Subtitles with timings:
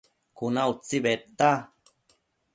[0.37, 1.51] Cuna utsi bedta